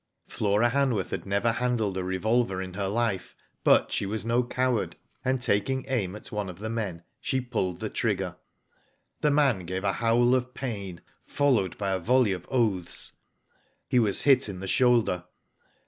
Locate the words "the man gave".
9.19-9.83